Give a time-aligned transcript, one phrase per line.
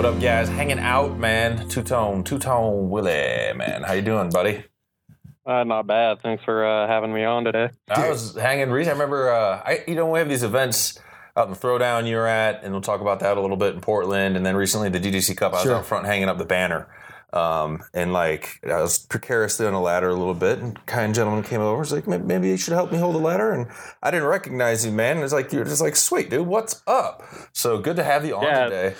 [0.00, 0.48] What up, guys?
[0.48, 1.68] Hanging out, man.
[1.68, 3.82] Two tone, two tone Willie, man.
[3.82, 4.64] How you doing, buddy?
[5.44, 6.22] Uh, not bad.
[6.22, 7.68] Thanks for uh, having me on today.
[7.90, 8.88] I was hanging recently.
[8.88, 10.98] I remember, uh, I you know, we have these events
[11.36, 13.74] out in the Throwdown you were at, and we'll talk about that a little bit
[13.74, 15.52] in Portland, and then recently the GDC Cup.
[15.52, 15.76] I was Sure.
[15.76, 16.88] out front hanging up the banner,
[17.34, 21.42] um, and like I was precariously on a ladder a little bit, and kind gentleman
[21.44, 23.66] came over, was like, "Maybe- maybe you should help me hold the ladder, and
[24.02, 25.16] I didn't recognize you, man.
[25.16, 27.22] And it's like you're just like, sweet dude, what's up?
[27.52, 28.64] So good to have you on Yeah.
[28.64, 28.94] today.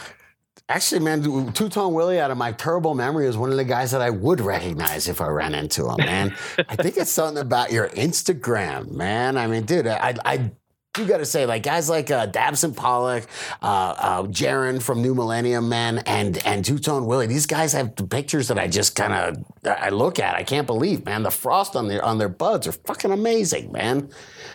[0.71, 3.91] Actually, man, Two Tone Willie, out of my terrible memory, is one of the guys
[3.91, 6.37] that I would recognize if I ran into him, man.
[6.69, 9.37] I think it's something about your Instagram, man.
[9.37, 10.53] I mean, dude, I, I
[10.95, 13.27] got to say, like guys like uh, Dabson Pollock,
[13.61, 17.27] uh, uh, Jaron from New Millennium, man, and and Two Tone Willie.
[17.27, 20.37] These guys have pictures that I just kind of I look at.
[20.37, 21.25] I can't believe, man.
[21.25, 24.11] The frost on their on their buds are fucking amazing, man.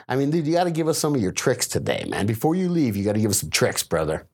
[0.08, 2.25] I mean, dude, you got to give us some of your tricks today, man.
[2.25, 4.27] Before you leave, you got to give us some tricks, brother.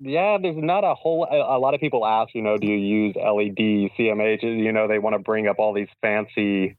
[0.00, 1.24] Yeah, there's not a whole.
[1.30, 4.42] A, a lot of people ask, you know, do you use LED CMH?
[4.42, 6.76] You know, they want to bring up all these fancy,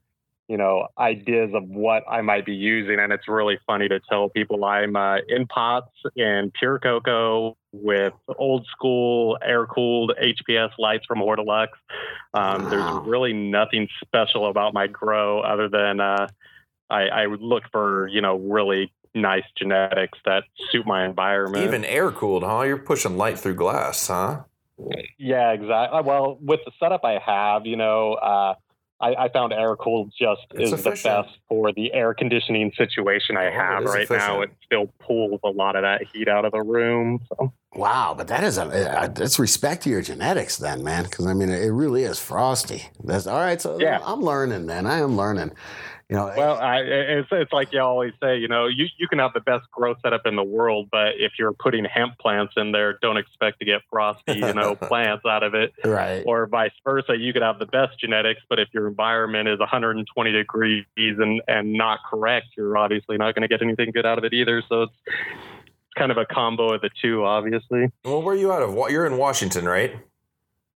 [0.48, 4.30] you know, ideas of what I might be using, and it's really funny to tell
[4.30, 11.06] people I'm uh, in pots and pure coco with old school air cooled HPS lights
[11.06, 11.67] from Hortilux.
[12.33, 12.70] Um, Wow.
[12.70, 16.28] There's really nothing special about my grow other than uh,
[16.89, 21.63] I, I look for, you know, really nice genetics that suit my environment.
[21.63, 22.61] Even air cooled, huh?
[22.61, 24.43] You're pushing light through glass, huh?
[25.17, 26.02] Yeah, exactly.
[26.03, 28.53] Well, with the setup I have, you know, uh,
[29.02, 33.37] I, I found air cooled just It's is the best for the air conditioning situation
[33.37, 34.42] I Oh, have right now.
[34.42, 37.19] It still pulls a lot of that heat out of the room.
[37.30, 37.53] So.
[37.73, 41.03] Wow, but that is a uh, that's respect to your genetics, then, man.
[41.03, 42.89] Because I mean, it really is frosty.
[43.03, 43.61] That's all right.
[43.61, 43.99] So Yeah.
[44.03, 44.86] I'm learning, then.
[44.86, 45.52] I am learning.
[46.09, 49.20] You know, Well, I, it's it's like you always say, you know, you, you can
[49.20, 52.71] have the best growth setup in the world, but if you're putting hemp plants in
[52.71, 55.71] there, don't expect to get frosty, you know, plants out of it.
[55.86, 56.23] right?
[56.25, 57.15] or vice versa.
[57.15, 61.73] You could have the best genetics, but if your environment is 120 degrees and, and
[61.73, 64.64] not correct, you're obviously not going to get anything good out of it either.
[64.67, 64.93] So it's
[65.95, 67.92] kind of a combo of the two, obviously.
[68.03, 68.73] Well, where are you out of?
[68.92, 69.95] You're in Washington, right?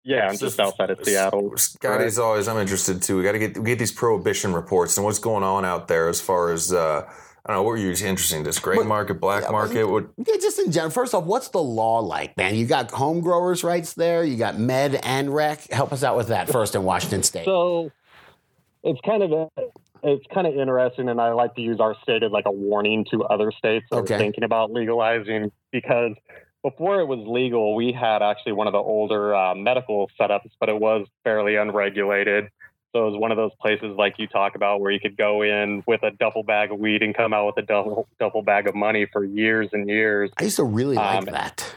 [0.04, 1.56] Yeah, I'm just outside of Seattle.
[1.58, 2.48] Scotty's always.
[2.48, 3.18] I'm interested too.
[3.18, 6.10] We got to get we get these prohibition reports and what's going on out there
[6.10, 7.04] as far as uh,
[7.46, 7.64] I don't know.
[7.64, 8.44] What were you interesting?
[8.44, 9.86] This gray What- market, black yeah, market.
[9.86, 10.08] What?
[10.18, 10.92] Yeah, just in general.
[10.92, 12.56] First off, what's the law like, man?
[12.56, 14.24] You got home growers' rights there.
[14.26, 15.70] You got med and rec.
[15.72, 17.46] Help us out with that first in Washington State.
[17.46, 17.90] So
[18.84, 19.48] it's kind of a,
[20.04, 23.06] it's kind of interesting, and I like to use our state as like a warning
[23.12, 24.16] to other states that Okay.
[24.16, 26.12] are thinking about legalizing because
[26.64, 30.70] before it was legal, we had actually one of the older uh, medical setups, but
[30.70, 32.50] it was fairly unregulated.
[32.94, 35.42] So it was one of those places like you talk about where you could go
[35.42, 38.68] in with a duffel bag of weed and come out with a duffel, duffel bag
[38.68, 40.30] of money for years and years.
[40.38, 41.76] I used to really like Um, that.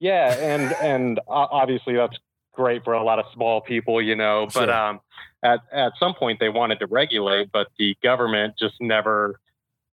[0.00, 2.16] Yeah, and and obviously that's
[2.52, 4.46] great for a lot of small people, you know.
[4.52, 4.72] But Sure.
[4.72, 5.00] um,
[5.42, 9.38] at at some point they wanted to regulate, but the government just never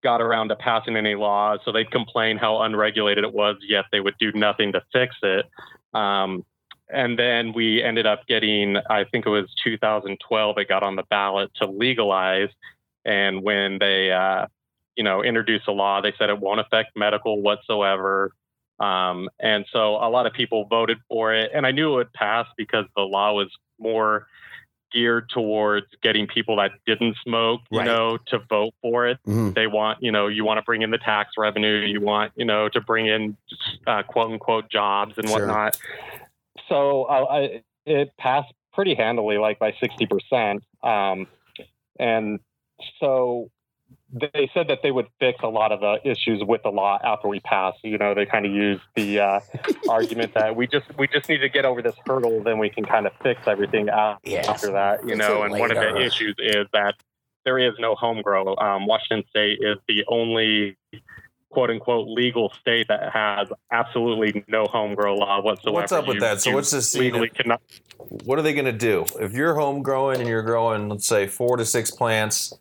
[0.03, 1.61] got around to passing any laws.
[1.65, 5.47] So they'd complain how unregulated it was, yet they would do nothing to fix it.
[5.95, 6.45] Um,
[6.93, 11.05] and then we ended up getting, I think it was 2012, it got on the
[11.05, 12.49] ballot to legalize.
[13.05, 14.47] And when they, uh,
[14.97, 18.33] you know, introduced a law, they said it won't affect medical whatsoever.
[18.81, 21.51] Um, and so a lot of people voted for it.
[21.55, 24.27] And I knew it would pass because the law was more
[24.93, 27.87] geared towards getting people that didn't smoke, you Right.
[27.87, 29.19] know, to vote for it.
[29.27, 29.55] Mhm.
[29.55, 32.45] They want, you know, you want to bring in the tax revenue, you want, you
[32.45, 33.37] know, to bring in
[33.87, 35.39] uh, quote unquote jobs and Sure.
[35.41, 35.75] whatnot.
[36.69, 40.61] So uh, I, it passed pretty handily, like by 60%.
[40.83, 41.27] Um,
[41.99, 42.41] and
[42.99, 43.51] so
[44.13, 47.29] they said that they would fix a lot of the issues with the law after
[47.29, 47.79] we passed.
[47.85, 49.41] You know, they kind of used the uh,
[49.89, 52.85] argument that we just we just need to get over this hurdle, then we can
[52.85, 54.49] kind of fix everything out Yes.
[54.49, 55.07] after that.
[55.07, 56.95] You know, and one of the issues is that
[57.45, 58.57] there is no home grow.
[58.57, 60.77] Um, Washington State is the only
[61.51, 65.75] quote unquote legal state that has absolutely no home grow law whatsoever.
[65.75, 66.41] What's up with You- that?
[66.41, 67.61] So what's this legally of- cannot
[68.25, 71.27] What are they going to do if you're home growing and you're growing, let's say,
[71.27, 72.53] four to six plants,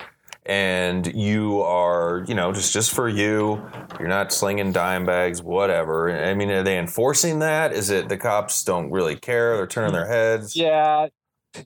[0.50, 3.64] and you are, you know, just just for you,
[4.00, 6.12] you're not slinging dime bags, whatever.
[6.12, 7.72] I mean, are they enforcing that?
[7.72, 9.56] Is it the cops don't really care?
[9.56, 10.56] They're turning their heads.
[10.56, 11.10] Yeah,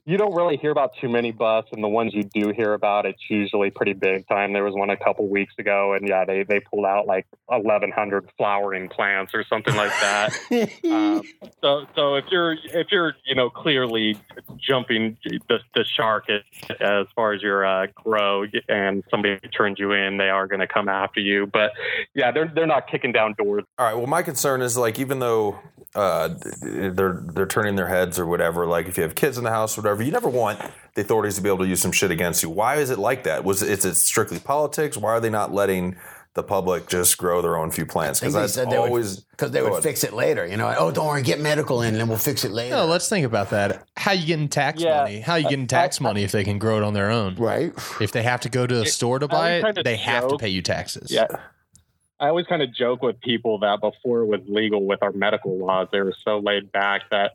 [0.06, 3.04] you don't really hear about too many busts, and the ones you do hear about,
[3.04, 4.52] it's usually pretty big time.
[4.52, 8.30] There was one a couple weeks ago, and yeah, they they pulled out like 1,100
[8.38, 10.32] flowering plants or something like that.
[10.90, 11.22] um,
[11.62, 14.18] so so if you're if you're you know clearly
[14.56, 16.42] jumping the, the shark as,
[16.80, 20.66] as far as your uh, grow, and somebody turns you in, they are going to
[20.68, 21.46] come after you.
[21.46, 21.72] But
[22.14, 23.64] yeah, they're they're not kicking down doors.
[23.78, 23.96] All right.
[23.96, 25.58] Well, my concern is like even though
[25.94, 26.28] uh,
[26.60, 28.66] they're they're turning their heads or whatever.
[28.66, 30.60] Like if you have kids in the house or whatever, you never want
[30.94, 32.50] the authorities to be able to use some shit against you.
[32.50, 33.44] Why is it like that?
[33.44, 34.96] Was is it strictly politics?
[34.96, 35.96] Why are they not letting
[36.34, 38.18] the public just grow their own few plants?
[38.18, 39.82] Because that's always because they would ahead.
[39.84, 40.44] fix it later.
[40.46, 42.74] You know, oh, don't worry, get medical in, and then we'll fix it later.
[42.74, 43.86] No, let's think about that.
[43.96, 44.98] How you getting tax Yeah.
[45.02, 45.20] money?
[45.20, 47.36] How you getting tax money if they can grow it on their own?
[47.36, 47.72] right?
[48.00, 50.36] If they have to go to a store to buy it, kinda they have to
[50.36, 51.10] pay you taxes.
[51.12, 51.26] Yeah.
[52.20, 55.58] I always kind of joke with people that before it was legal with our medical
[55.58, 57.32] laws, they were so laid back that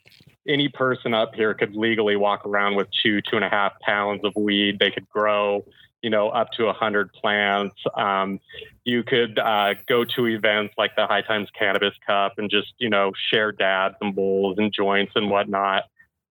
[0.49, 4.21] any person up here could legally walk around with two, two and a half pounds
[4.23, 4.79] of weed.
[4.79, 5.63] They could grow,
[6.01, 7.75] you know, up to a hundred plants.
[7.95, 8.39] Um,
[8.83, 12.89] you could uh, go to events like the High Times Cannabis Cup and just, you
[12.89, 15.83] know, share dabs and bowls and joints and whatnot.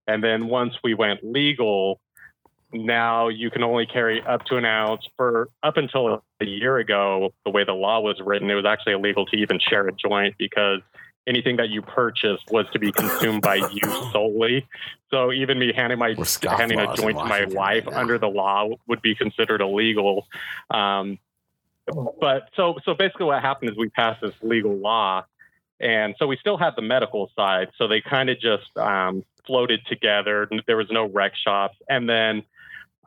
[0.05, 2.01] And then once we went legal,
[2.73, 7.33] now you can only carry up to an ounce for up until a year ago
[7.45, 10.35] the way the law was written it was actually illegal to even share a joint
[10.37, 10.79] because
[11.29, 14.67] anything that you purchased was to be consumed by you solely.
[15.11, 16.15] So even me handing my
[16.57, 20.27] handing a joint to my wife right under the law would be considered illegal.
[20.69, 21.19] Um,
[22.19, 25.23] but so so basically what happened is we passed this legal law
[25.79, 27.69] and so we still had the medical side.
[27.77, 30.49] So they kind of just um, floated together.
[30.67, 31.77] There was no rec shops.
[31.87, 32.43] And then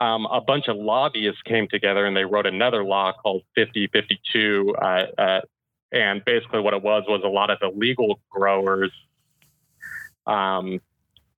[0.01, 5.07] um, a bunch of lobbyists came together and they wrote another law called 5052 uh,
[5.19, 5.41] uh,
[5.93, 8.91] and basically what it was was a lot of the legal growers
[10.27, 10.81] um,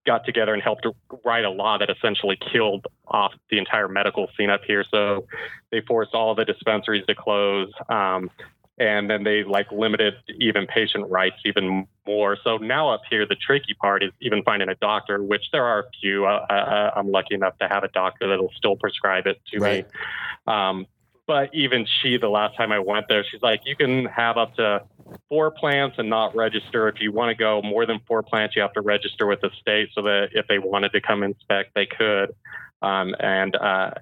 [0.07, 0.87] got together and helped
[1.25, 4.85] write a law that essentially killed off the entire medical scene up here.
[4.89, 5.27] So
[5.71, 7.73] they forced all the dispensaries to close.
[7.89, 8.31] Um,
[8.77, 12.37] and then they like limited even patient rights even more.
[12.43, 15.81] So now up here, the tricky part is even finding a doctor, which there are
[15.81, 16.27] a few.
[16.27, 19.87] Uh, uh, I'm lucky enough to have a doctor that'll still prescribe it to Right.
[19.87, 20.53] me.
[20.53, 20.87] Um,
[21.27, 24.55] but even she, the last time I went there, she's like, you can have up
[24.57, 24.83] to
[25.29, 26.89] four plants and not register.
[26.89, 29.51] If you want to go more than four plants, you have to register with the
[29.61, 32.35] state so that if they wanted to come inspect, they could.
[32.83, 33.93] Um, and uh,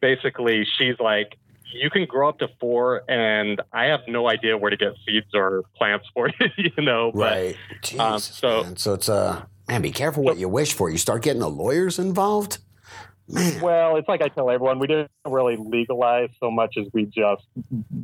[0.00, 1.38] basically, she's like,
[1.72, 5.26] you can grow up to four, and I have no idea where to get seeds
[5.34, 7.10] or plants for you, you know.
[7.12, 7.56] But Right.
[7.82, 8.76] Jesus, um, so- man.
[8.76, 10.90] so it's uh, man, be careful what you wish for.
[10.90, 12.58] You start getting the lawyers involved.
[13.28, 17.06] Man, Well, it's like I tell everyone, we didn't really legalize so much as we
[17.06, 17.42] just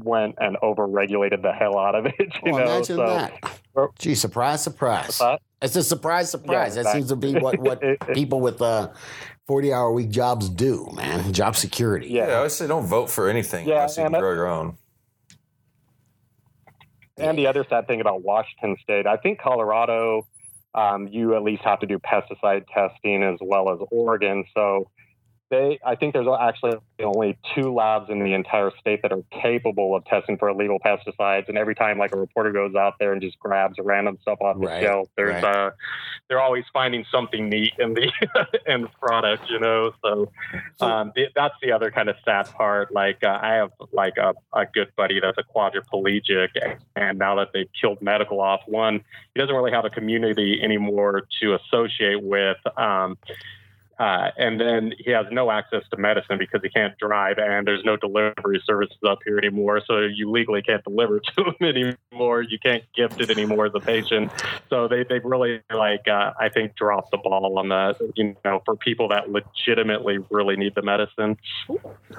[0.02, 2.14] went and over-regulated the hell out of it.
[2.44, 3.90] You well, know, imagine so that.
[3.98, 5.18] Gee, surprise, surprise.
[5.18, 6.76] But- It's a surprise, surprise.
[6.76, 8.88] Yeah, that seems to be what what It- it- people with uh,
[9.46, 11.32] forty hour week jobs do, man.
[11.32, 12.08] Job security.
[12.08, 12.26] Yeah.
[12.26, 14.48] Yeah, I always say don't vote for anything Yeah, unless you can and- grow your
[14.48, 14.76] own.
[17.18, 20.26] And the other sad thing about Washington State, I think Colorado,
[20.74, 24.44] um, you at least have to do pesticide testing as well as Oregon.
[24.56, 24.90] So
[25.52, 29.94] they, I think there's actually only two labs in the entire state that are capable
[29.94, 31.46] of testing for illegal pesticides.
[31.48, 34.58] And every time like a reporter goes out there and just grabs random stuff off
[34.58, 35.54] the Right, shelf, there's right.
[35.56, 35.70] uh,
[36.28, 38.10] they're always finding something neat in the
[38.66, 39.92] end product, you know.
[40.02, 40.32] So
[40.80, 42.90] um, the, that's the other kind of sad part.
[42.90, 46.48] Like uh, I have like a, a good buddy that's a quadriplegic,
[46.96, 49.04] and now that they've killed medical off, one
[49.34, 52.56] he doesn't really have a community anymore to associate with.
[52.78, 53.18] Um,
[53.98, 57.84] uh, and then he has no access to medicine because he can't drive, and there's
[57.84, 59.82] no delivery services up here anymore.
[59.86, 62.42] So you legally can't deliver to him anymore.
[62.42, 64.30] You can't gift it anymore as a patient.
[64.70, 68.62] So they they've really like uh, I think dropped the ball on the you know
[68.64, 71.36] for people that legitimately really need the medicine.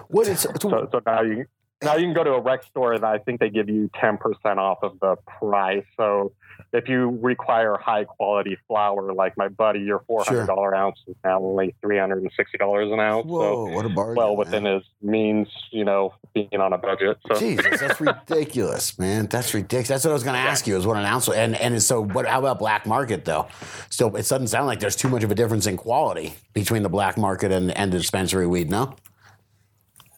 [0.08, 1.46] What is So so now you
[1.84, 4.18] now you can go to a rec store and I think they give you ten
[4.18, 5.86] percent off of the price.
[5.98, 6.32] So
[6.72, 11.16] if you require high quality flower like my buddy, your four hundred dollar ounce is
[11.24, 13.26] now only three hundred and sixty dollars an ounce.
[13.26, 14.16] Whoa, So what a bargain.
[14.16, 14.38] well man.
[14.38, 17.18] within his means, you know, being on a budget.
[17.28, 18.00] So Jesus, that's
[18.38, 19.28] ridiculous, man.
[19.28, 19.88] That's ridiculous.
[19.88, 20.76] That's what I was going to ask you.
[20.78, 22.26] Is what an ounce and and so what?
[22.28, 23.48] How about black market though?
[23.90, 26.90] So it doesn't sound like there's too much of a difference in quality between the
[26.90, 28.70] black market and and the dispensary weed.
[28.70, 28.96] No.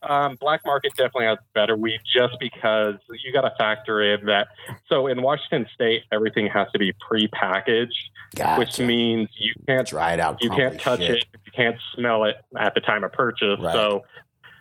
[0.08, 4.48] Um, black market definitely has better weed just because you got to factor in that.
[4.88, 8.60] So in Washington State, everything has to be pre-packaged, Gotcha.
[8.60, 10.42] which means you can't dried out.
[10.44, 11.18] you can't touch shit.
[11.18, 13.60] it, you can't smell it at the time of purchase.
[13.60, 13.74] Right.
[13.74, 14.04] So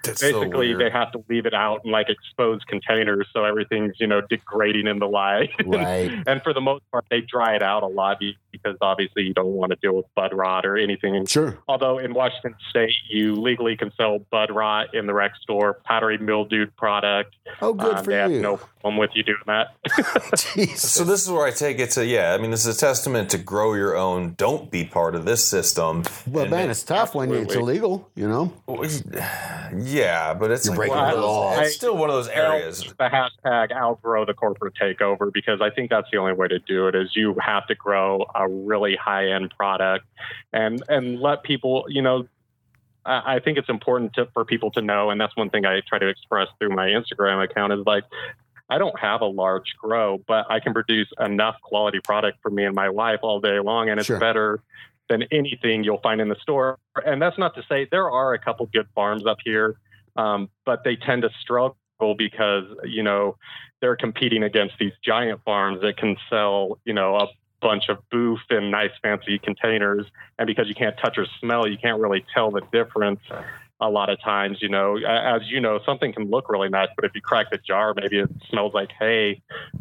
[0.05, 0.81] That's basically weird.
[0.81, 4.87] they have to leave it out in like exposed containers so everything's you know degrading
[4.87, 6.11] in the light Right.
[6.27, 9.35] and for the most part they dry it out a lot be- because obviously you
[9.35, 11.59] don't want to deal with bud rot or anything Sure.
[11.69, 16.19] although in washington state you legally can sell bud rot in the rec store powdery
[16.19, 18.41] mildewed product Oh, good Um, for they have you.
[18.41, 19.69] no problem with you doing that
[20.77, 22.35] So this is where I take it to yeah.
[22.35, 24.35] I mean, this is a testament to grow your own.
[24.37, 26.05] Don't be part of this system.
[26.27, 28.09] well, And man, it's tough when it's illegal.
[28.15, 28.53] You know.
[29.77, 31.59] yeah, but it's You're like breaking one of the law.
[31.61, 32.83] It's still one of those areas.
[32.99, 33.05] the
[33.45, 36.95] hashtag outgrow the corporate takeover because I think that's the only way to do it
[36.95, 40.07] is you have to grow a really high end product
[40.53, 42.27] and and let people you know
[43.05, 45.81] I I think it's important to, for people to know, and that's one thing I
[45.87, 48.05] try to express through my Instagram account is like,
[48.71, 52.65] I don't have a large grow, but I can produce enough quality product for me
[52.65, 54.19] and my wife all day long, and it's Sure.
[54.19, 54.61] better
[55.09, 56.79] than anything you'll find in the store.
[57.05, 59.77] And that's not to say there are a couple good farms up here,
[60.17, 61.77] um, but they tend to struggle
[62.17, 63.37] because you know
[63.81, 67.27] they're competing against these giant farms that can sell you know a
[67.65, 70.05] bunch of boof in nice fancy containers
[70.39, 73.21] and because you can't touch or smell you can't really tell the difference
[73.81, 77.07] a lot of times you know as you know something can look really nice but
[77.07, 79.41] if you crack the jar maybe it smells like hay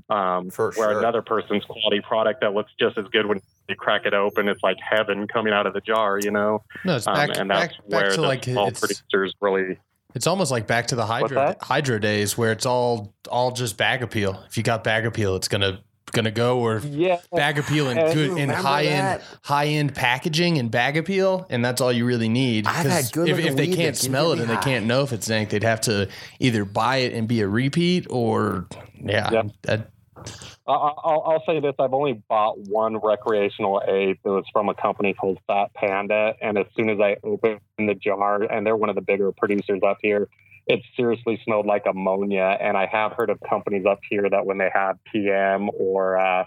[0.10, 1.00] um, For where sure.
[1.00, 4.64] another person's quality product that looks just as good when you crack it open it's
[4.64, 7.76] like heaven coming out of the jar you know No, it's um, back, and that's
[7.76, 9.78] back where to the like small it's, producers really
[10.16, 14.04] it's almost like back to the hydro hydro days where it's all all just bag
[14.04, 14.44] appeal.
[14.48, 15.82] If you got bag appeal, it's gonna
[16.14, 20.72] gonna go or yeah bag appeal and good and high end high end packaging and
[20.72, 22.66] bag appeal, and that's all you really need.
[22.68, 25.12] I've 'Cause had good if, if they can't smell it and they can't know if
[25.12, 26.08] it's zinc, they'd have to
[26.40, 28.68] either buy it and be a repeat or
[29.04, 29.44] yeah.
[29.64, 29.90] That-
[30.66, 34.20] I- I'll, I'll say this: I've only bought one recreational ape.
[34.24, 37.96] It was from a company called Phat Panda, and as soon as I opened the
[37.96, 40.30] jar, and they're one of the bigger producers up here,
[40.68, 42.58] it seriously smelled like ammonia.
[42.62, 46.46] And I have heard of companies up here that when they have PM or uh,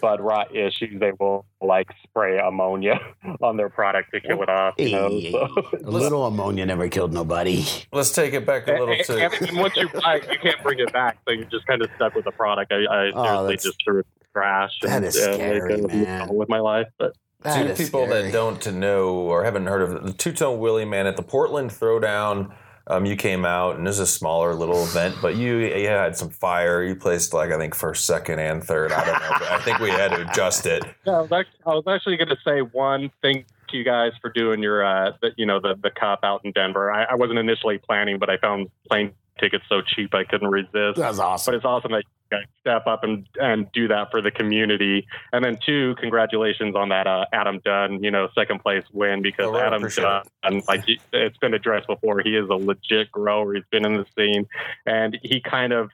[0.00, 3.00] bud rot issues, they will like spray ammonia
[3.42, 4.74] on their product to kill it off.
[4.78, 5.48] You know, so.
[5.84, 7.64] a little ammonia never killed nobody.
[7.92, 9.24] Let's take it back a little And, to.
[9.24, 11.82] and- and once you buy it, you can't bring it back, so you're just kind
[11.82, 12.72] of stuck with the product.
[12.72, 14.70] I, I Oh, seriously that's- just threw it in the trash.
[14.82, 16.28] That is uh, scary, uh, moved man.
[16.34, 17.12] with my life, but
[17.42, 18.22] That Two people scary.
[18.22, 21.70] that don't know or haven't heard of the Two Tone Willie man at the Portland
[21.70, 22.52] Throwdown.
[22.88, 26.16] Um, you came out and this is a smaller little event, but you, you had
[26.16, 26.82] some fire.
[26.82, 28.92] You placed like I think first, second, and third.
[28.92, 29.36] I don't know.
[29.38, 30.84] But I think we had to adjust it.
[31.04, 31.24] Yeah,
[31.66, 35.30] I was actually, going to say one thank you guys for doing your, uh, the,
[35.36, 36.90] you know, the the cup out in Denver.
[36.92, 40.96] I, I wasn't initially planning, but I found plane tickets so cheap I couldn't resist.
[40.96, 41.52] That's awesome.
[41.52, 45.06] But it's awesome that you guys step up and and do that for the community.
[45.32, 49.46] And then two, congratulations on that uh, Adam Dunn, you know, second place win because
[49.46, 53.54] Oh, right, Adam Dunn, Dunn, like it's been addressed before, he is a legit grower.
[53.54, 54.46] He's been in the scene,
[54.86, 55.90] and he kind of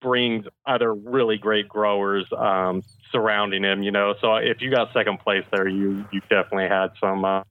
[0.00, 3.82] brings other really great growers um, surrounding him.
[3.82, 7.42] You know, so if you got second place there, you you definitely had some uh,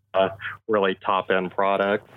[0.67, 2.09] really top end product.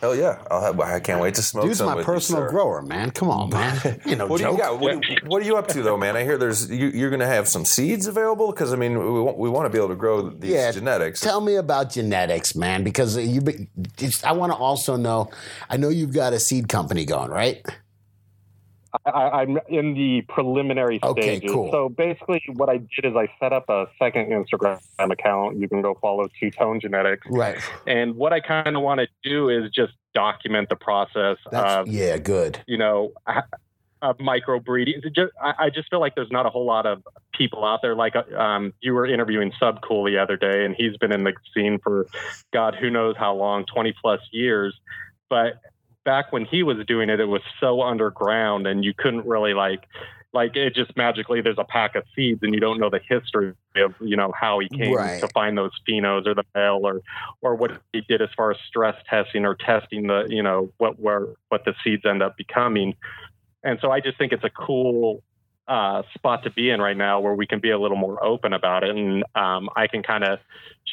[0.00, 0.42] Hell yeah!
[0.50, 3.10] I'll have, I can't wait to smoke Dude's some my with personal you, grower, man.
[3.12, 4.00] Come on, man.
[4.04, 4.78] You know, What do you got?
[4.78, 6.16] What, do what are you up to though, man?
[6.16, 9.20] I hear there's you, you're going to have some seeds available because I mean we
[9.22, 11.20] want, we want to be able to grow these Yeah, genetics.
[11.20, 13.40] Tell me about genetics, man, because you.
[13.40, 15.30] be- it's- I want to also know.
[15.70, 17.64] I know you've got a seed company going, right?
[19.04, 21.10] I, I'm in the preliminary stages.
[21.12, 21.52] Okay, stages.
[21.52, 21.70] cool.
[21.70, 25.58] So basically, what I did is I set up a second Instagram account.
[25.58, 27.26] You can go follow Two Tone Genetics.
[27.28, 27.58] Right.
[27.86, 31.88] And what I kind of want to do is just document the process That's of,
[31.88, 32.62] yeah, good.
[32.66, 33.12] you know,
[34.02, 35.02] of microbreeding.
[35.14, 37.94] Just, I, I just feel like there's not a whole lot of people out there.
[37.94, 41.78] Like um, you were interviewing Subcool the other day, and he's been in the scene
[41.82, 42.06] for
[42.52, 44.78] God, who knows how long, 20 plus years.
[45.28, 45.60] But
[46.06, 49.86] back when he was doing it, it was so underground, and you couldn't really like.
[50.32, 53.54] Like it just magically, there's a pack of seeds, and you don't know the history
[53.76, 55.20] of you know how he came Right.
[55.20, 57.00] to find those phenos or the male or
[57.40, 60.98] or what he did as far as stress testing or testing the you know what
[61.00, 62.94] where what the seeds end up becoming.
[63.64, 65.22] And so I just think it's a cool
[65.68, 68.52] uh, spot to be in right now where we can be a little more open
[68.52, 68.90] about it.
[68.90, 70.38] And um, I can kind of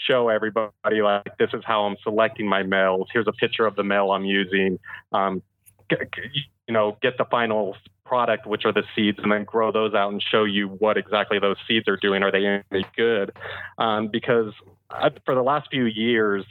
[0.07, 3.07] show everybody, like, this is how I'm selecting my males.
[3.13, 4.79] Here's a picture of the male I'm using.
[5.11, 5.41] Um,
[5.89, 7.75] you know, get the final
[8.05, 11.39] product, which are the seeds, and then grow those out and show you what exactly
[11.39, 12.23] those seeds are doing.
[12.23, 13.31] Are they any good?
[13.77, 14.53] Um, because
[14.89, 16.45] uh, for the last few years,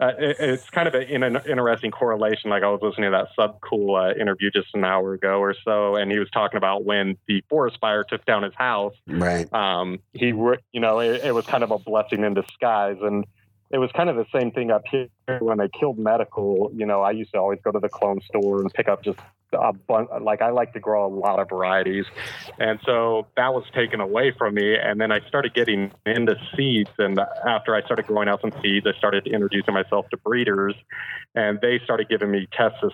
[0.00, 2.50] uh, it, it's kind of a, in an interesting correlation.
[2.50, 5.96] Like I was listening to that Subcool uh, interview just an hour ago or so,
[5.96, 8.94] and he was talking about when the forest fire took down his house.
[9.06, 9.52] Right.
[9.52, 13.24] Um, he, re- you know, it, it was kind of a blessing in disguise, and
[13.70, 15.08] it was kind of the same thing up here
[15.40, 16.70] when they killed medical.
[16.74, 19.18] You know, I used to always go to the clone store and pick up just
[19.52, 20.08] a bunch.
[20.20, 22.04] Like I like to grow a lot of varieties,
[22.58, 24.76] and so that was taken away from me.
[24.76, 26.90] And then I started getting into seeds.
[26.98, 30.74] And after I started growing out some seeds, I started introducing myself to breeders,
[31.34, 32.84] and they started giving me tests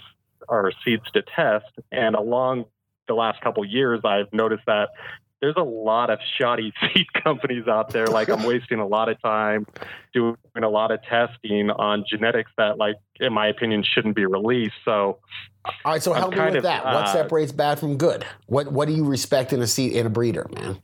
[0.48, 1.66] or seeds to test.
[1.90, 2.66] And along
[3.08, 4.90] the last couple years, I've noticed that
[5.44, 8.06] there's a lot of shoddy seed companies out there.
[8.06, 9.66] Like I'm wasting a lot of time
[10.14, 14.74] doing a lot of testing on genetics that, like, in my opinion, shouldn't be released.
[14.86, 15.18] So,
[15.84, 16.02] all right.
[16.02, 16.86] So I'm help me with of, that.
[16.86, 18.24] what uh, separates bad from good?
[18.46, 20.80] What What do you respect in a seed in a breeder, man?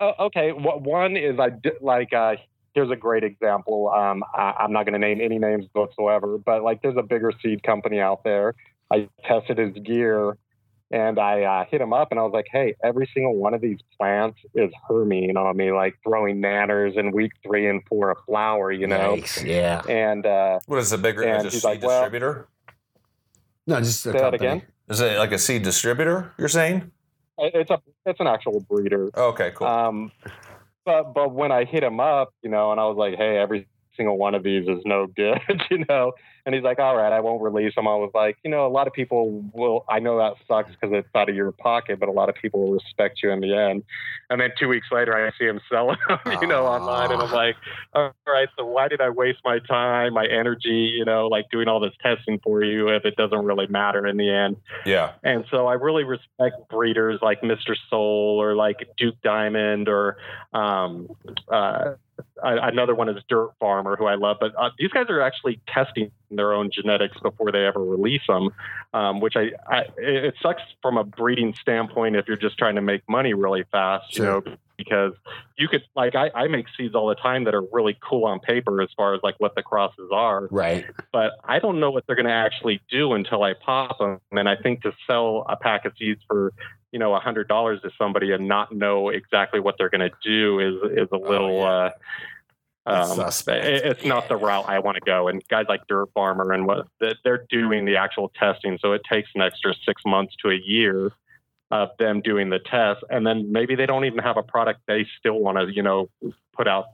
[0.00, 2.12] uh, okay, what, one is I di- like.
[2.12, 2.36] Uh,
[2.74, 3.88] here's a great example.
[3.88, 7.32] Um, I, I'm not going to name any names whatsoever, but like, there's a bigger
[7.42, 8.54] seed company out there.
[8.92, 10.36] I tested his gear
[10.90, 13.60] and I uh, hit him up and I was like, hey, every single one of
[13.60, 18.18] these plants is hermine on me, like throwing nanners in week three and four of
[18.26, 19.16] flower, you know?
[19.16, 19.82] Yikes, yeah.
[19.88, 22.48] And uh, What is the bigger And is it a he's seed like, well- distributor?
[23.66, 24.46] No, just a Say that company.
[24.48, 24.62] again?
[24.88, 26.32] Is it like a seed distributor?
[26.38, 26.92] You're saying?
[27.38, 29.10] it's a it's an actual breeder.
[29.16, 29.66] Okay, cool.
[29.66, 30.12] Um,
[30.84, 33.66] but but when I hit him up, you know, and I was like, hey, every
[33.96, 36.12] single one of these is no good, you know.
[36.44, 37.88] And he's like, all right, I won't release them.
[37.88, 39.84] I was like, you know, a lot of people will.
[39.88, 42.60] I know that sucks because it's out of your pocket, but a lot of people
[42.64, 43.82] will respect you in the end.
[44.30, 47.32] And then two weeks later, I see him selling them, you know, online, and I'm
[47.32, 47.56] like,
[47.94, 51.66] all right, so why did I waste my time, my energy, you know, like doing
[51.66, 54.56] all this testing for you if it doesn't really matter in the end?
[54.84, 55.12] yeah.
[55.24, 57.74] And so I really respect breeders like Mr.
[57.90, 60.16] Soul or like Duke Diamond or
[60.52, 61.08] um,
[61.50, 61.94] uh,
[62.42, 64.36] another one is Dirt Farmer, who I love.
[64.40, 68.50] But uh, these guys are actually testing their own genetics before they ever release them,
[68.92, 72.74] um, which I, I it it sucks from a breeding standpoint if you're just trying
[72.76, 74.42] to make money really fast, Sure.
[74.44, 74.56] you know.
[74.78, 75.14] Because
[75.56, 78.40] you could like I, I make seeds all the time that are really cool on
[78.40, 80.84] paper as far as like what the crosses are, Right.
[81.14, 84.20] but I don't know what they're going to actually do until I pop them.
[84.32, 86.52] And I think to sell a pack of seeds for
[86.96, 90.16] you know a hundred dollars to somebody and not know exactly what they're going to
[90.24, 91.58] do is is a little.
[91.58, 91.66] yeah.
[91.66, 91.90] uh,
[92.86, 95.28] um, it's not the route I want to go.
[95.28, 99.28] And guys like Dirt Farmer and what they're doing the actual testing, so it takes
[99.34, 101.12] an extra six months to a year
[101.70, 105.06] of them doing the test, and then maybe they don't even have a product they
[105.18, 106.08] still want to you know
[106.56, 106.86] put out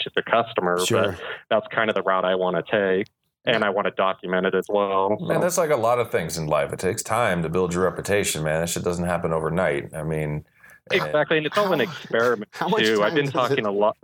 [0.00, 0.84] to the customer.
[0.84, 1.12] Sure.
[1.12, 3.06] But that's kind of the route I want to take.
[3.46, 5.10] And I want to document it as well.
[5.20, 6.72] Man, So- that's like a lot of things in life.
[6.72, 8.60] It takes time to build your reputation, man.
[8.60, 9.94] That shit doesn't happen overnight.
[9.94, 10.44] I mean,
[10.90, 13.02] exactly, and it's all an experiment how much too.
[13.02, 13.96] I've been talking it- a lot.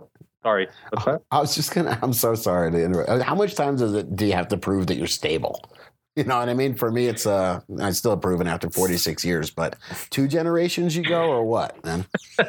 [0.43, 1.21] Sorry, what's that?
[1.31, 1.97] I was just gonna.
[2.01, 3.09] I'm so sorry to interrupt.
[3.09, 5.59] Uh, How much time does it do you have to prove that you're stable?
[6.15, 6.75] You know what I mean?
[6.75, 9.75] For me, it's uh, I still proven after 46 years, but
[10.11, 11.83] two generations you go or what?
[11.83, 12.05] Man,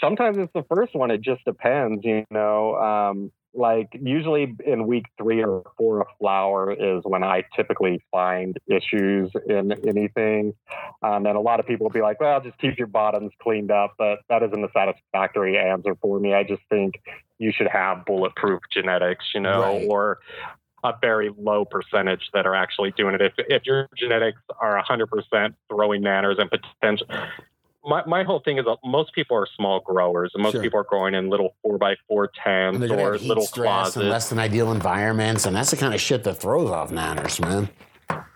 [0.00, 1.10] Sometimes it's the first one.
[1.10, 2.76] It just depends, you know.
[2.76, 8.58] Um, like usually in week three or four of flower is when I typically find
[8.66, 10.54] issues in anything.
[11.02, 13.70] Um, and a lot of people will be like, well, just keep your bottoms cleaned
[13.70, 13.94] up.
[13.98, 16.34] But that isn't a satisfactory answer for me.
[16.34, 17.00] I just think
[17.38, 19.86] you should have bulletproof genetics, you know, Right.
[19.88, 20.18] or
[20.84, 23.20] a very low percentage that are actually doing it.
[23.20, 27.06] If, if your genetics are 100% throwing manners and potential,
[27.86, 30.62] my, my whole thing is that most people are small growers and most Sure.
[30.62, 33.96] people are growing in little four by four tents or little closets.
[33.96, 37.40] and less than ideal environments, and that's the kind of shit that throws off nanners,
[37.40, 37.68] man.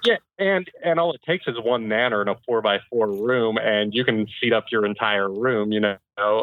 [0.04, 3.58] Yeah, and and all it takes is one nanner in a four by four room,
[3.58, 5.96] and you can seat up your entire room, you know.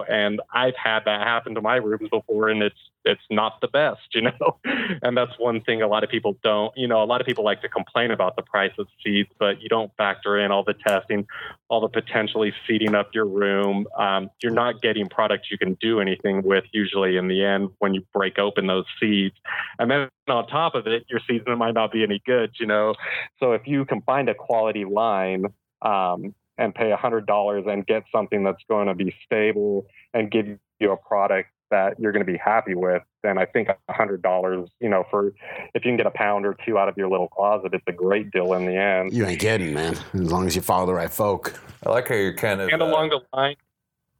[0.07, 4.01] And I've had that happen to my rooms before, and it's it's not the best,
[4.13, 4.59] you know.
[5.01, 7.01] And that's one thing a lot of people don't, you know.
[7.01, 9.91] A lot of people like to complain about the price of seeds, but you don't
[9.97, 11.25] factor in all the testing,
[11.69, 13.87] all the potentially seating up your room.
[13.97, 17.93] Um, you're not getting products you can do anything with usually in the end when
[17.93, 19.35] you break open those seeds.
[19.79, 22.93] And then on top of it, your season might not be any good, you know.
[23.39, 25.45] So if you can find a quality line
[25.81, 30.47] um, and pay $100 and get something that's going to be stable and give
[30.79, 34.89] you a product that you're going to be happy with, then I think $100, you
[34.89, 35.33] know, for if
[35.73, 38.31] you can get a pound or two out of your little closet, it's a great
[38.31, 39.13] deal in the end.
[39.13, 39.97] You ain't kidding, man.
[40.13, 41.59] As long as you follow the right folk.
[41.85, 42.69] I like how you're kind of.
[42.69, 43.55] And uh, along the line,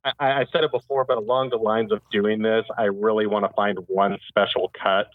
[0.04, 3.46] I, I said it before, but along the lines of doing this, I really want
[3.46, 5.10] to find one special cut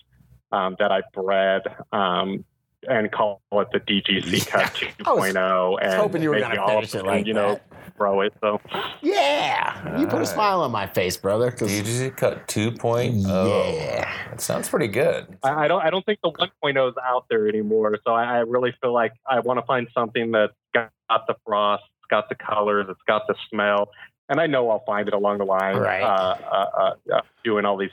[0.53, 2.45] um, that I bred um,
[2.89, 5.79] and call it the DGC cut I was- 2.0.
[5.83, 7.97] and hoping you were maybe gonna all of finish it like you know, that.
[7.97, 8.33] grow it.
[8.41, 8.61] So
[9.01, 11.51] Yeah, you put a smile on my face, brother.
[11.51, 13.75] 'cause- DGC cut 2.0.
[13.77, 15.39] yeah, That sounds pretty good.
[15.43, 17.97] I, I don't I don't think the 1.0 is out there anymore.
[18.07, 20.91] So I, I really feel like I want to find something that's got
[21.27, 23.91] the frost, it's got the colors, it's got the smell.
[24.29, 26.01] And I know I'll find it along the line, Right.
[26.03, 26.71] uh, uh,
[27.11, 27.91] uh, uh, doing all these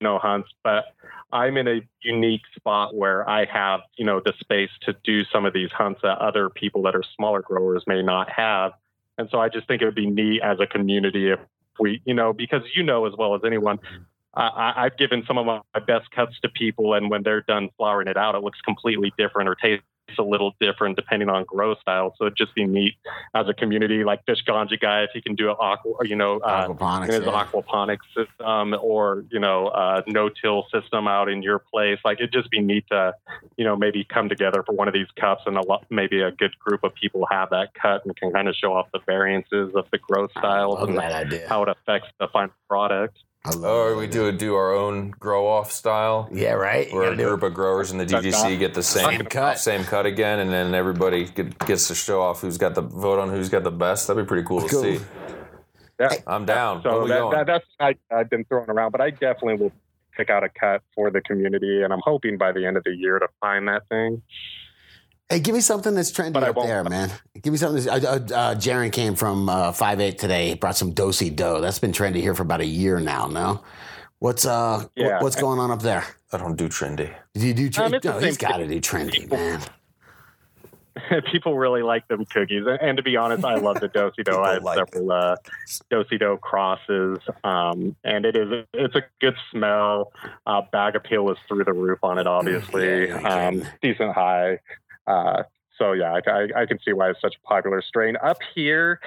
[0.00, 0.84] pheno hunts, but
[1.32, 5.44] I'm in a unique spot where I have, you know, the space to do some
[5.44, 8.72] of these hunts that other people that are smaller growers may not have.
[9.18, 11.40] And so I just think it would be neat as a community if
[11.78, 13.78] we, you know, because you know as well as anyone,
[14.34, 18.06] I, I've given some of my best cuts to people, and when they're done flowering
[18.06, 19.86] it out, it looks completely different or tastes
[20.18, 22.14] a little different depending on grow style.
[22.16, 22.94] So it'd just be neat
[23.34, 26.38] as a community, like this Ganja guy, if he can do an aqua, you know,
[26.38, 27.44] uh, Aquaponics, his yeah.
[27.44, 31.98] aquaponics system or, you know, uh, no-till system out in your place.
[32.04, 33.14] Like it'd just be neat to,
[33.56, 36.30] you know, maybe come together for one of these cups and a lot, maybe a
[36.30, 39.74] good group of people have that cut and can kind of show off the variances
[39.74, 40.98] of the growth styles and
[41.48, 43.18] how it affects the final product.
[43.46, 44.32] I love Or that we idea.
[44.32, 46.28] do do our own grow off style.
[46.32, 46.88] Yeah, right.
[46.90, 49.58] You Where a gotta group of growers in the DGC get the same Same cut.
[49.58, 53.18] same cut again, and then everybody get, gets to show off who's got the vote
[53.18, 54.06] on who's got the best.
[54.08, 54.82] That'd be pretty cool to Cool.
[54.82, 55.00] see.
[56.00, 56.10] Yeah.
[56.26, 56.82] I'm down.
[56.82, 59.72] So that, that, that's I, I've been throwing around, but I definitely will
[60.16, 62.94] pick out a cut for the community, and I'm hoping by the end of the
[62.94, 64.22] year to find that thing.
[65.28, 67.10] Hey, give me something that's trendy But up there, man.
[67.42, 67.84] Give me something.
[67.84, 70.50] That's, uh, uh, uh, Jaron came from uh, Five Eight today.
[70.50, 71.60] He brought some dosey dough.
[71.60, 73.26] That's been trendy here for about a year now.
[73.26, 73.64] No,
[74.20, 75.22] what's uh, wh- Yeah.
[75.22, 76.04] what's going on up there?
[76.32, 77.12] I don't do trendy.
[77.34, 77.94] Do you do trendy?
[78.06, 79.62] Um, no, he's got to do trendy, man.
[81.30, 84.42] People really like them cookies, and, and to be honest, I love the dosi dough.
[84.42, 85.36] I have like several uh,
[85.90, 90.12] dosi dough crosses, um, and it is it's a good smell.
[90.46, 93.08] Uh, bag appeal is through the roof on it, obviously.
[93.08, 94.60] Yeah, yeah, um, decent high.
[95.06, 95.42] Uh,
[95.78, 99.00] so yeah, I, I, I can see why it's such a popular strain up here.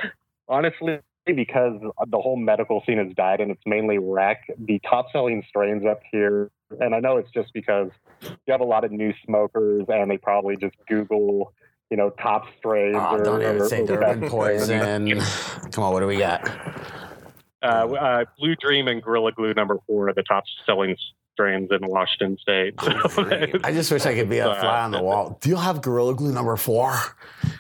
[0.47, 4.43] Honestly, because the whole medical scene has died and it's mainly rec.
[4.57, 7.91] The top selling strains up here, and I know it's just because
[8.23, 11.53] you have a lot of new smokers and they probably just Google,
[11.89, 12.97] you know, top strains.
[12.97, 15.19] Oh, or, don't even or- say Durban poison.
[15.71, 16.47] Come on, what do we got?
[17.61, 20.95] Uh, uh, Blue Dream and Gorilla Glue number four are the top selling
[21.39, 22.75] strains in Washington State.
[23.09, 25.37] So I just wish I could be a fly on the wall.
[25.41, 26.93] Do you have Gorilla Glue number four?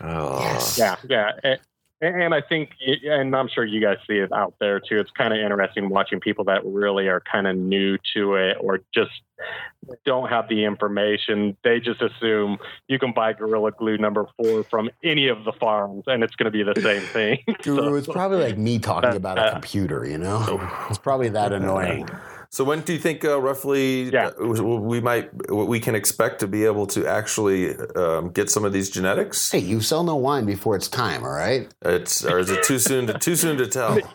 [0.01, 0.39] Oh.
[0.41, 0.77] Yes.
[0.77, 1.55] yeah, yeah.
[2.01, 2.69] And, and I think,
[3.05, 4.99] and I'm sure you guys see it out there too.
[4.99, 8.79] It's kind of interesting watching people that really are kind of new to it or
[8.93, 9.11] just
[10.05, 11.57] don't have the information.
[11.63, 16.03] They just assume you can buy Gorilla Glue number four from any of the farms
[16.07, 17.39] and it's going to be the same thing.
[17.63, 20.61] Guru, So- it's probably like me talking Uh, about a computer, you know?
[20.89, 22.07] It's probably that annoying.
[22.51, 24.31] So when do you think uh, roughly Yeah.
[24.41, 28.65] uh, we might what we can expect to be able to actually um, get some
[28.65, 29.51] of these genetics?
[29.51, 31.67] Hey, you sell no wine before it's time, all right?
[31.83, 33.99] It's or is it too soon to too soon to tell?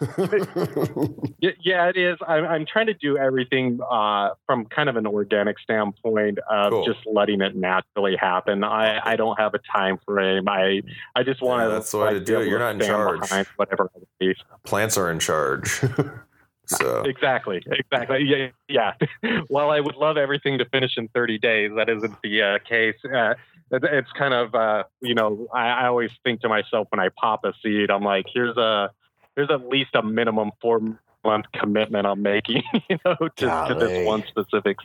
[1.40, 2.16] Yeah, yeah, it is.
[2.26, 6.86] I'm, I'm trying to do everything uh, from kind of an organic standpoint of Cool.
[6.86, 8.64] just letting it naturally happen.
[8.64, 10.48] I, I don't have a time frame.
[10.48, 10.80] I
[11.14, 11.72] I just want Yeah, to.
[11.74, 12.48] that's the way to do it.
[12.48, 13.30] You're not in charge.
[13.56, 13.90] Whatever.
[14.64, 15.80] Plants are in charge.
[16.66, 17.62] So Exactly.
[17.66, 18.24] Exactly.
[18.68, 18.94] Yeah.
[19.22, 19.40] Yeah.
[19.48, 22.96] While I would love everything to finish in 30 days, that isn't the uh, case.
[23.04, 23.34] Uh,
[23.70, 27.08] it- it's kind of uh, you know I, I always think to myself when I
[27.08, 28.90] pop a seed, I'm like, here's a
[29.36, 30.80] here's at least a minimum four
[31.24, 33.30] month commitment I'm making, you know, to,
[33.68, 34.76] to this one specific.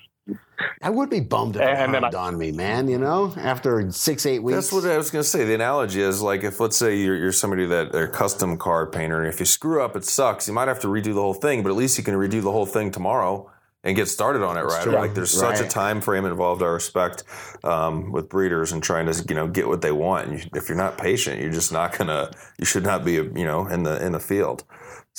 [0.82, 3.34] I would be bummed if it And then on me, man, you know?
[3.38, 4.56] After six, eight weeks.
[4.56, 5.46] That's what I was going to say.
[5.46, 8.86] The analogy is like if, let's say, you're, you're somebody that they're a custom car
[8.86, 10.48] painter, and if you screw up, it sucks.
[10.48, 12.52] You might have to redo the whole thing, but at least you can redo the
[12.52, 13.50] whole thing tomorrow
[13.84, 14.84] and get started on it right.
[14.84, 14.94] true.
[14.94, 16.62] Like there's such a time frame involved.
[16.62, 17.24] I respect
[17.64, 20.28] um, with breeders and trying to you know get what they want.
[20.28, 22.32] And you, if you're not patient, you're just not gonna.
[22.58, 24.64] You should not be you know in the in the field.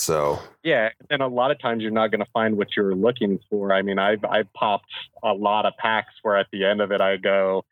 [0.01, 3.39] So Yeah, and a lot of times you're not going to find what you're looking
[3.51, 3.71] for.
[3.71, 4.91] I mean, I've I've popped
[5.23, 7.67] a lot of packs where at the end of it I go,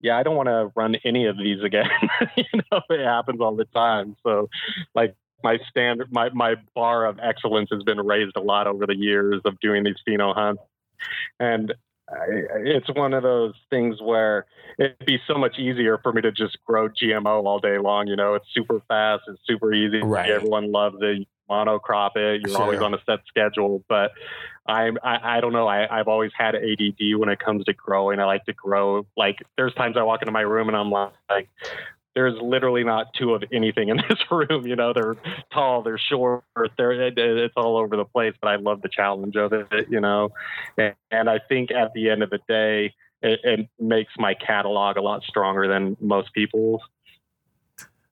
[0.00, 1.88] yeah, I don't want to run any of these again.
[2.36, 4.16] you know, it happens all the time.
[4.22, 4.48] So,
[4.94, 8.96] like my standard, my my bar of excellence has been raised a lot over the
[8.96, 10.62] years of doing these pheno hunts,
[11.40, 11.74] and
[12.08, 14.46] it's one of those things where
[14.78, 18.06] it'd be so much easier for me to just grow GMO all day long.
[18.06, 20.02] You know, it's super fast, it's super easy.
[20.02, 20.30] Right.
[20.30, 21.26] Everyone loves it.
[21.50, 22.40] Monocrop it.
[22.42, 22.62] You're Sure.
[22.62, 24.10] always on a set schedule, but
[24.66, 25.68] I'm I, I don't know.
[25.68, 28.18] I, I've always had ADD when it comes to growing.
[28.18, 29.06] I like to grow.
[29.16, 31.48] Like there's times I walk into my room and I'm like,
[32.16, 34.66] there's literally not two of anything in this room.
[34.66, 35.16] You know, they're
[35.52, 36.42] tall, they're short,
[36.76, 38.34] they're it, it's all over the place.
[38.40, 39.86] But I love the challenge of it.
[39.88, 40.30] You know,
[40.76, 44.96] and, and I think at the end of the day, it, it makes my catalog
[44.96, 46.80] a lot stronger than most people's.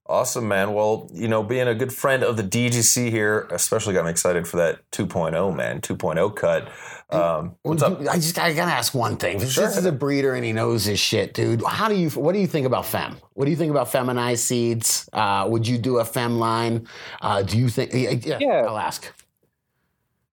[0.07, 0.75] Awesome, man.
[0.75, 4.47] Well, you know, being a good friend of the DGC here, especially got me excited
[4.47, 5.81] for that 2.0, man.
[5.81, 6.69] 2.0 cut.
[7.11, 8.01] Um, what's up?
[8.09, 9.39] I just I gotta ask one thing.
[9.39, 9.67] Sure.
[9.67, 11.63] This is a breeder and he knows his shit, dude.
[11.65, 13.19] How do you what do you think about fem?
[13.35, 15.09] What do you think about feminized seeds?
[15.13, 16.89] Uh, would you do a fem line?
[17.21, 17.93] Uh, do you think?
[17.93, 18.65] Yeah, yeah, Yeah.
[18.67, 19.13] I'll ask.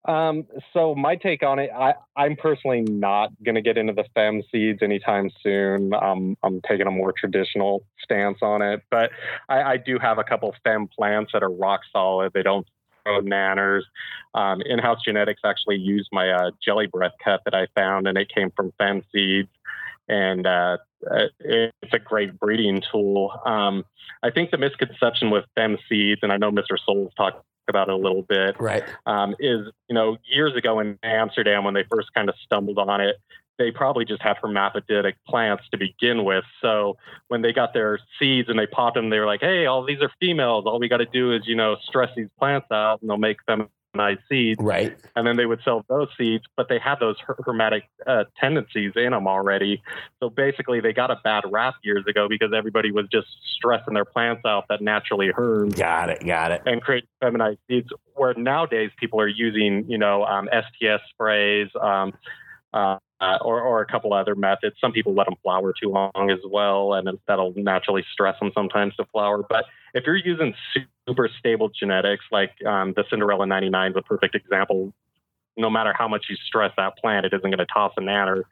[0.06, 4.06] Um, so my take on it, I, I'm personally not going to get into the
[4.16, 5.94] fem seeds anytime soon.
[5.94, 9.12] Um, I'm taking a more traditional stance on it, but
[9.48, 12.34] I, I do have a couple fem plants that are rock solid.
[12.34, 12.66] They don't
[13.04, 13.82] throw nanners.
[14.34, 18.30] Um, in-house genetics actually used my uh, jelly breath cut that I found, and it
[18.34, 19.50] came from fem seeds.
[20.08, 20.78] And uh,
[21.10, 23.40] uh it's a great breeding tool.
[23.46, 23.86] Um,
[24.24, 26.78] I think the misconception with fem seeds, and I know Mr.
[26.84, 28.60] Souls talked about it a little bit.
[28.60, 28.84] Right.
[29.06, 33.02] Um, is you know years ago in Amsterdam when they first kind of stumbled on
[33.02, 33.18] it,
[33.58, 36.44] they probably just had hermaphroditic plants to begin with.
[36.62, 36.98] So
[37.28, 40.02] when they got their seeds and they popped them, they were like, "Hey, all these
[40.02, 40.66] are females.
[40.66, 43.46] All we got to do is you know stress these plants out, and they'll make
[43.48, 44.60] them nice seeds.
[44.62, 44.98] Right.
[45.16, 49.12] And then they would sell those seeds, but they had those hermetic uh, tendencies in
[49.12, 49.82] them already.
[50.20, 54.06] So basically, they got a bad rap years ago because everybody was just stressing their
[54.06, 55.70] plants out that naturally herm.
[55.70, 56.26] Got it.
[56.26, 56.62] Got it.
[56.66, 57.90] And create feminized seeds.
[58.14, 61.70] Where nowadays people are using, you know, um, STS sprays.
[61.80, 62.14] Um,
[62.74, 64.76] uh, uh, or, or a couple other methods.
[64.82, 68.96] Some people let them flower too long as well, and that'll naturally stress them sometimes
[68.96, 69.46] to flower.
[69.48, 70.56] But if you're using
[71.08, 74.92] super stable genetics, like um, the Cinderella 99 is a perfect example,
[75.56, 78.44] no matter how much you stress that plant, it isn't going to toss a nanner.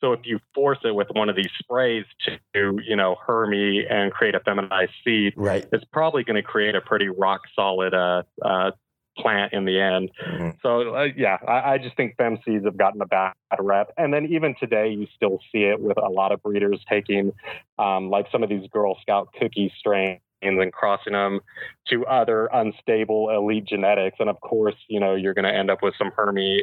[0.00, 4.12] So if you force it with one of these sprays to, you know, hermy and
[4.12, 5.66] create a feminized seed, right.
[5.72, 8.70] it's probably going to create a pretty rock solid uh, uh,
[9.16, 10.10] plant in the end.
[10.26, 10.50] Mm-hmm.
[10.62, 13.92] So uh, yeah, I, I, just think fem seeds have gotten a bad rep.
[13.96, 17.32] And then even today, you still see it with a lot of breeders taking
[17.78, 21.40] um, like some of these Girl Scout cookie strains and crossing them
[21.88, 24.16] to other unstable elite genetics.
[24.20, 26.62] And of course, you know, you're going to end up with some Hermy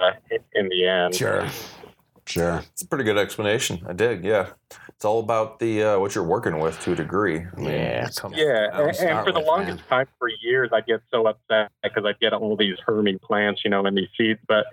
[0.00, 0.10] uh,
[0.54, 1.14] in the end.
[1.14, 1.46] Sure.
[2.28, 2.62] Sure.
[2.72, 3.80] It's a pretty good explanation.
[3.88, 4.22] I dig.
[4.22, 4.50] Yeah.
[4.88, 7.38] It's all about the uh, what you're working with to a degree.
[7.38, 8.08] I mean, yeah.
[8.34, 8.68] Yeah.
[8.72, 9.88] And, and, for the longest man.
[9.88, 13.70] time, for years, I'd get so upset because I'd get all these herming plants, you
[13.70, 14.40] know, in these seeds.
[14.46, 14.66] But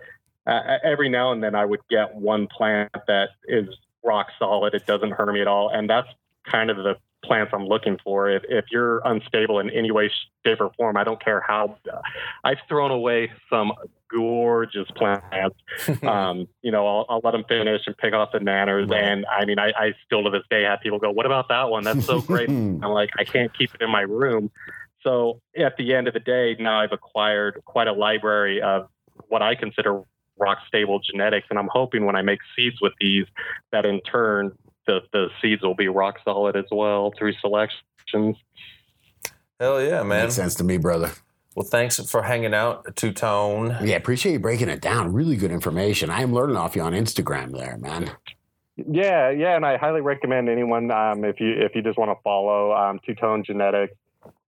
[0.46, 3.70] uh, every now and then I would get one plant that is
[4.04, 4.74] rock solid.
[4.74, 5.70] It doesn't hurt me at all.
[5.70, 6.08] And that's
[6.44, 8.30] kind of the plants I'm looking for.
[8.30, 10.12] If, if you're unstable in any way,
[10.46, 11.78] shape, or form, I don't care how.
[11.92, 12.00] Uh,
[12.44, 13.72] I've thrown away some
[14.10, 15.58] gorgeous plants.
[16.04, 18.90] um, you know, I'll, I'll, let them finish and pick off the nanners.
[18.90, 19.04] Right.
[19.04, 21.70] And I mean, I, I, still to this day have people go, "What about that
[21.70, 21.84] one?
[21.84, 24.52] That's so great." I'm like, I can't keep it in my room.
[25.02, 28.88] So at the end of the day, now I've acquired quite a library of
[29.28, 30.02] what I consider
[30.38, 33.26] rock stable genetics, and I'm hoping when I make seeds with these,
[33.72, 34.52] that in turn
[34.88, 38.38] the, the seeds will be rock solid as well through selections.
[39.60, 40.24] Hell yeah, man.
[40.24, 41.12] Makes sense to me, brother.
[41.56, 43.78] Well, thanks for hanging out, Two Tone.
[43.82, 45.14] Yeah, appreciate you breaking it down.
[45.14, 46.10] Really good information.
[46.10, 48.12] I am learning off you on Instagram there, man.
[48.76, 52.22] Yeah, yeah, and I highly recommend anyone um, if you if you just want to
[52.24, 53.96] follow um, Two Tone Genetics.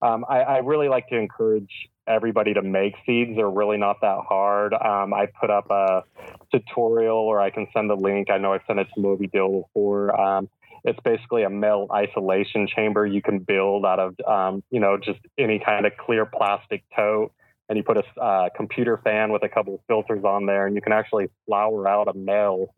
[0.02, 1.72] Um, I, I, really like to encourage
[2.08, 3.32] everybody to make seeds.
[3.36, 4.74] They're really not that hard.
[4.74, 6.04] Um, I put up a
[6.52, 8.30] tutorial, or I can send a link.
[8.30, 10.20] I know I've sent it to Moby Dill before.
[10.20, 10.50] Um,
[10.84, 15.20] it's basically a male isolation chamber you can build out of, um, you know, just
[15.38, 17.34] any kind of clear plastic tote.
[17.70, 20.76] And you put a uh, computer fan with a couple of filters on there, and
[20.76, 22.74] you can actually flower out a male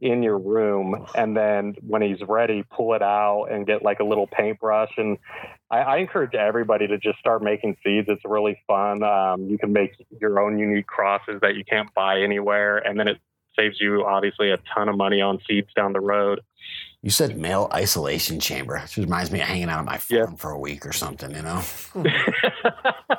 [0.00, 4.04] in your room and then when he's ready pull it out and get like a
[4.04, 4.90] little paintbrush.
[4.98, 5.16] And
[5.70, 8.06] I, I encourage everybody to just start making seeds.
[8.08, 9.02] It's really fun.
[9.02, 13.08] Um, you can make your own unique crosses that you can't buy anywhere and then
[13.08, 13.18] it
[13.58, 16.42] saves you obviously a ton of money on seeds down the road.
[17.00, 20.36] You said male isolation chamber which reminds me of hanging out on my farm yeah.
[20.36, 21.62] for a week or something you know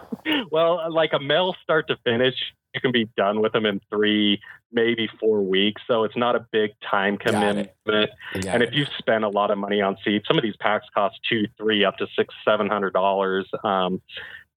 [0.52, 2.36] well like a male start to finish
[2.78, 4.40] you can be done with them in three,
[4.72, 5.82] maybe four weeks.
[5.88, 7.70] So it's not a big time commitment.
[7.86, 11.16] And if you spend a lot of money on seeds, some of these packs cost
[11.28, 13.50] two, three, up to six, seven hundred dollars.
[13.64, 14.02] Um,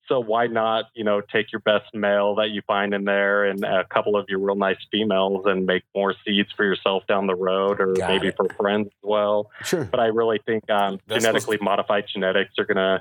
[0.07, 3.63] so why not, you know, take your best male that you find in there and
[3.65, 7.37] a couple of your real nice females and make more seeds for yourself down the
[7.37, 8.37] road or Got maybe it.
[8.37, 9.53] for friends as well.
[9.63, 9.85] Sure.
[9.85, 13.01] But I really think um, genetically modified genetics are going to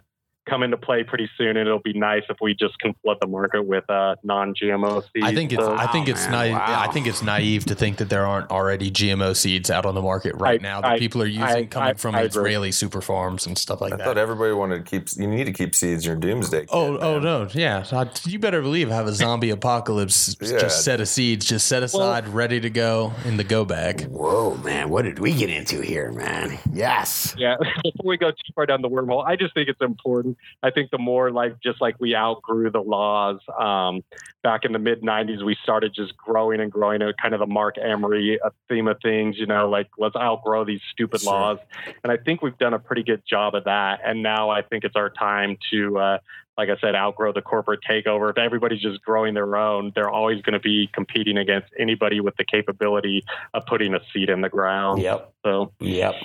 [0.49, 3.27] come into play pretty soon, and it'll be nice if we just can flood the
[3.27, 5.25] market with uh, non-GMO seeds.
[5.25, 6.53] I think it's so, I think wow, it's naive.
[6.53, 6.85] Wow.
[6.88, 10.01] I think it's naive to think that there aren't already GMO seeds out on the
[10.01, 13.45] market right I, now that I, people are using I, coming from Israeli super farms
[13.45, 14.03] and stuff like I that.
[14.03, 15.07] I thought everybody wanted to keep.
[15.15, 16.62] You need to keep seeds in your doomsday.
[16.62, 17.83] Kit, oh, oh no, yeah.
[18.25, 20.59] you better believe I have a zombie apocalypse yeah.
[20.59, 24.07] just set of seeds just set aside, well, ready to go in the go bag.
[24.07, 24.89] Whoa, man!
[24.89, 26.57] What did we get into here, man?
[26.71, 27.35] Yes.
[27.38, 27.55] Yeah.
[27.83, 30.91] Before we go too far down the wormhole, I just think it's important I think
[30.91, 34.04] the more like just like we outgrew the laws um,
[34.43, 37.02] back in the mid '90s, we started just growing and growing.
[37.02, 40.65] It kind of the Marc Emery uh, theme of things, you know, like let's outgrow
[40.65, 41.34] these stupid sure.
[41.34, 41.58] laws.
[42.04, 44.02] And I think we've done a pretty good job of that.
[44.06, 46.17] And now I think it's our time to uh,
[46.60, 48.30] like I said, outgrow the corporate takeover.
[48.30, 52.36] If everybody's just growing their own, they're always going to be competing against anybody with
[52.36, 53.23] the capability
[53.54, 55.02] of putting a seed in the ground.
[55.02, 55.34] Yep.
[55.45, 55.71] So.
[55.80, 56.15] Yep.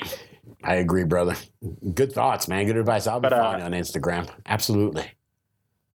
[0.64, 1.36] I agree, brother.
[1.94, 2.66] Good thoughts, man.
[2.66, 3.06] Good advice.
[3.06, 4.28] I'll be but, uh, on Instagram.
[4.46, 5.10] Absolutely.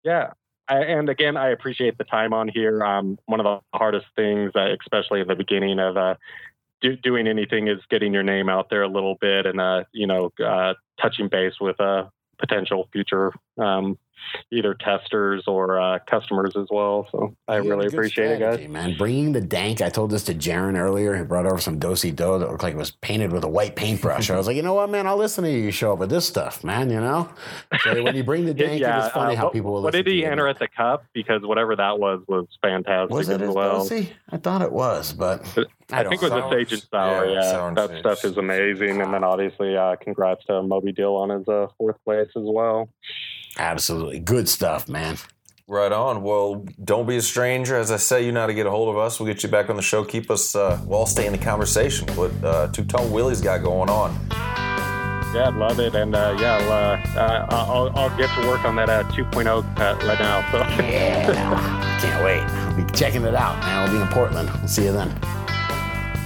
[0.03, 0.31] Yeah.
[0.67, 2.83] I, and again, I appreciate the time on here.
[2.83, 6.15] Um, one of the hardest things, uh, especially at the beginning of uh,
[6.81, 10.07] do, doing anything, is getting your name out there a little bit and, uh, you
[10.07, 12.05] know, uh, touching base with uh,
[12.39, 13.97] potential future um,
[14.51, 17.07] either testers or uh, customers as well.
[17.11, 18.67] So I yeah, really appreciate it, guys.
[18.67, 19.81] Man, bringing the dank.
[19.81, 21.15] I told this to Jaron earlier.
[21.15, 23.75] He brought over some dosey dough that looked like it was painted with a white
[23.75, 24.29] paintbrush.
[24.29, 25.07] I was like, you know what, man?
[25.07, 26.89] I'll listen to you show up with this stuff, man.
[26.89, 27.29] You know.
[27.83, 29.83] So when you bring the dank, yeah, it's funny uh, how people will.
[29.83, 31.05] What did he enter at the cup?
[31.13, 33.15] Because whatever that was was fantastic.
[33.15, 33.83] Was it as well.
[33.83, 34.09] Dosey?
[34.29, 35.45] I thought it was, but
[35.91, 37.25] I, I think it was a sage and sour.
[37.27, 37.73] Yeah, yeah.
[37.75, 37.99] that sage.
[37.99, 39.01] stuff is amazing.
[39.01, 42.89] And then obviously, uh, congrats to Moby Dill on his uh, fourth place as well.
[43.57, 44.19] Absolutely.
[44.19, 45.17] Good stuff, man.
[45.67, 46.21] Right on.
[46.21, 47.75] Well, don't be a stranger.
[47.75, 49.19] As I say, you know how to get a hold of us.
[49.19, 50.03] We'll get you back on the show.
[50.03, 52.07] Keep us, uh, well, stay in the conversation.
[52.15, 54.13] What uh, Two Tone Willie's got going on.
[55.33, 55.95] Yeah, love it.
[55.95, 60.19] And uh, yeah, I'll, uh, I'll, I'll, get to work on that uh, 2.0 right
[60.19, 60.49] now.
[60.51, 60.59] So.
[60.83, 62.41] yeah, can't wait.
[62.41, 63.87] I'll be checking it out, man.
[63.87, 64.49] I'll be in Portland.
[64.59, 65.09] We'll see you then.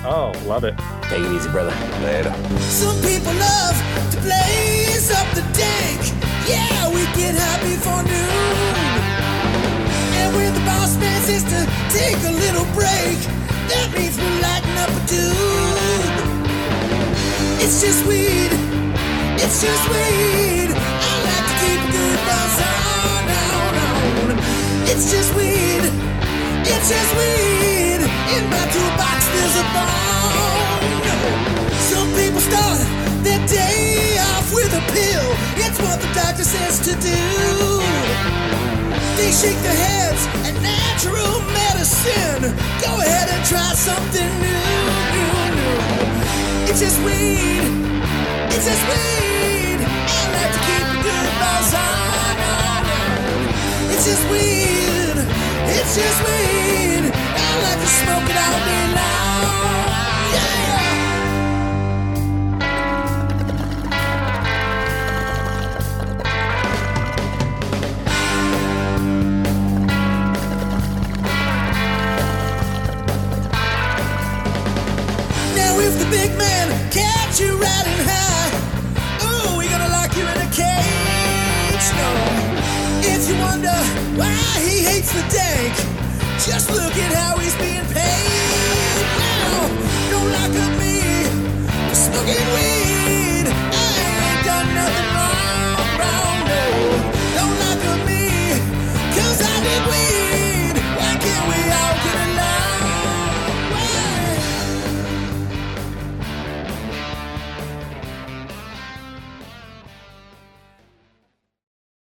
[0.06, 0.78] Oh, love it.
[1.04, 1.72] Take it easy, brother.
[2.04, 2.34] Later.
[2.60, 3.76] Some people love
[4.12, 6.02] to blaze up the dank.
[6.48, 8.76] Yeah, we get happy for noon.
[10.20, 11.62] And when the boss man to
[11.96, 13.18] take a little break,
[13.72, 16.16] that means we're lighting up a tube.
[17.64, 18.52] It's just weed.
[19.44, 20.70] It's just weed.
[20.76, 24.36] I like to keep a good buzz on, on, on.
[24.92, 25.84] It's just weed.
[26.68, 27.99] It's just weed.
[28.36, 31.02] In my toolbox, there's a bone.
[31.92, 32.80] Some people start
[33.24, 35.28] their day off with a pill.
[35.66, 37.22] It's what the doctor says to do.
[39.18, 42.56] They shake their heads at natural medicine.
[42.86, 44.70] Go ahead and try something new,
[45.14, 46.70] new, new.
[46.70, 47.66] It's just weed.
[48.54, 49.80] It's just weed.
[49.84, 53.92] I like to keep a good on, on, on.
[53.94, 55.18] It's just weed.
[55.78, 56.89] It's just weed.